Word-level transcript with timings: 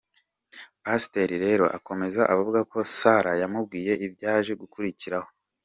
Pasteri 0.83 1.35
rero 1.45 1.65
akomeza 1.77 2.21
avuga 2.33 2.57
uko 2.65 2.77
Salah 2.97 3.35
yamubwiye 3.41 3.93
ibyaje 4.05 4.51
gukurikiraho. 4.61 5.29